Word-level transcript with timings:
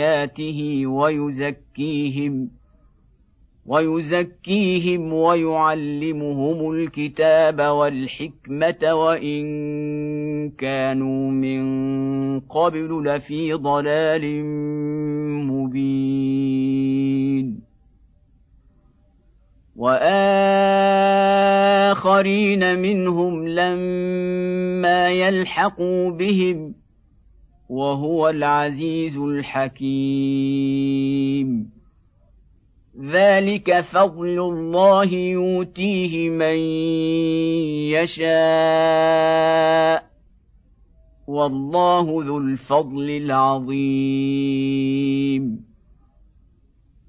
اياته 0.00 0.86
ويزكيهم 0.86 2.50
ويزكيهم 3.66 5.12
ويعلمهم 5.12 6.70
الكتاب 6.70 7.60
والحكمه 7.60 8.94
وان 8.94 10.50
كانوا 10.50 11.30
من 11.30 12.40
قبل 12.40 13.04
لفي 13.04 13.52
ضلال 13.52 14.44
مبين 15.46 16.80
واخرين 21.90 22.78
منهم 22.78 23.48
لما 23.48 25.10
يلحقوا 25.10 26.10
بهم 26.10 26.74
وهو 27.70 28.28
العزيز 28.28 29.18
الحكيم. 29.18 29.80
ذلك 33.00 33.80
فضل 33.80 34.38
الله 34.38 35.12
يؤتيه 35.14 36.30
من 36.30 36.56
يشاء 37.94 38.30
والله 41.26 42.24
ذو 42.26 42.38
الفضل 42.38 43.10
العظيم. 43.10 43.70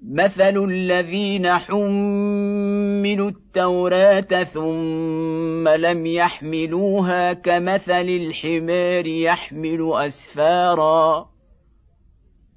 مثل 0.10 0.58
الذين 0.58 1.48
حملوا 1.48 3.30
التوراه 3.30 4.44
ثم 4.44 5.68
لم 5.68 6.06
يحملوها 6.06 7.34
كمثل 7.34 8.10
الحمار 8.10 9.08
يحمل 9.08 9.92
اسفارا 9.94 11.30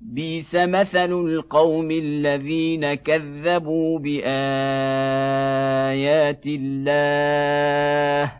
بيس 0.00 0.54
مثل 0.54 1.12
القوم 1.12 1.90
الذين 1.90 2.94
كذبوا 2.94 3.98
بايات 3.98 4.22
الله 6.46 8.32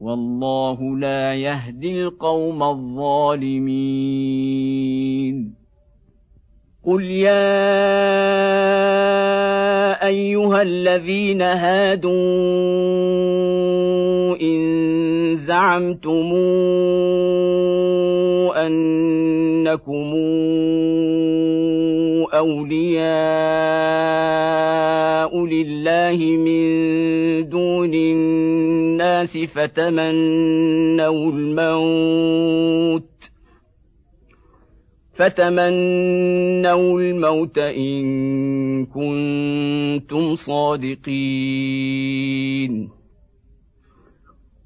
والله 0.00 0.98
لا 0.98 1.34
يهدي 1.34 2.02
القوم 2.02 2.62
الظالمين 2.62 4.45
قل 6.86 7.02
يا 7.02 7.66
ايها 10.06 10.62
الذين 10.62 11.42
هادوا 11.42 12.12
ان 14.40 15.36
زعمتم 15.36 16.34
انكم 18.56 20.14
اولياء 22.34 23.06
لله 25.46 26.16
من 26.36 26.66
دون 27.48 27.94
الناس 27.94 29.38
فتمنوا 29.38 31.30
الموت 31.32 33.15
فتمنوا 35.16 37.00
الموت 37.00 37.58
ان 37.58 38.86
كنتم 38.86 40.34
صادقين 40.34 41.86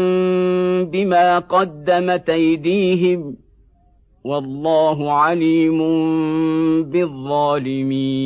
بما 0.83 1.39
قدمت 1.39 2.29
ايديهم 2.29 3.35
والله 4.23 5.11
عليم 5.11 5.79
بالظالمين 6.83 8.25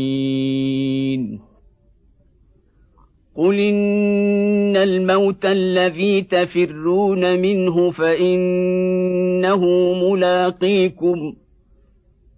قل 3.39 3.59
ان 3.59 4.77
الموت 4.77 5.45
الذي 5.45 6.21
تفرون 6.21 7.39
منه 7.41 7.91
فانه 7.91 9.61
ملاقيكم 9.93 11.33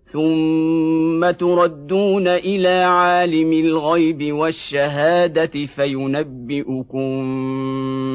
ثم 0.05 1.31
تردون 1.31 2.27
إلى 2.27 2.69
عالم 2.69 3.53
الغيب 3.53 4.33
والشهاده 4.33 5.65
فينبئكم 5.75 7.11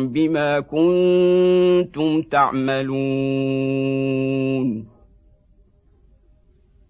بما 0.09 0.61
كنتم 0.61 2.23
تعملون 2.23 3.67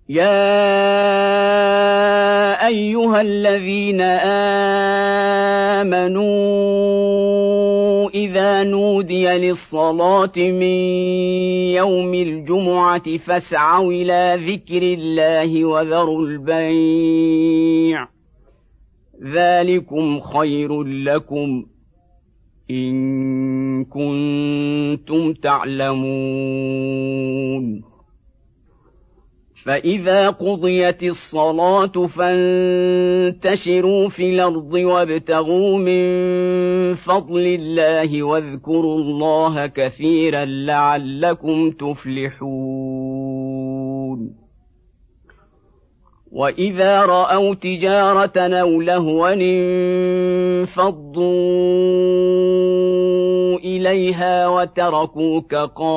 يا 0.08 0.56
ايها 2.66 3.20
الذين 3.20 4.00
امنوا 4.00 4.35
إذا 8.14 8.64
نودي 8.64 9.26
للصلاة 9.26 10.32
من 10.36 10.62
يوم 11.74 12.14
الجمعة 12.14 13.16
فاسعوا 13.16 13.92
إلى 13.92 14.38
ذكر 14.40 14.82
الله 14.82 15.64
وذروا 15.64 16.26
البيع. 16.26 18.08
ذلكم 19.22 20.20
خير 20.20 20.82
لكم 20.82 21.66
إن 22.70 23.84
كنتم 23.84 25.32
تعلمون. 25.32 25.96
فإذا 29.66 30.30
قضيت 30.30 31.02
الصلاة 31.02 32.06
فانتشروا 32.06 33.68
في 34.08 34.34
الأرض 34.34 34.72
وابتغوا 34.74 35.78
من 35.78 36.94
فضل 36.94 37.46
الله 37.46 38.22
واذكروا 38.22 38.98
الله 38.98 39.66
كثيرا 39.66 40.44
لعلكم 40.44 41.70
تفلحون. 41.70 43.16
وإذا 46.32 47.06
رأوا 47.06 47.54
تجارة 47.54 48.38
أو 48.38 48.80
لهوا 48.80 49.32
انفضوا 49.32 50.76
إليها 53.58 54.48
وتركوك 54.48 55.54
قائما 55.54 55.96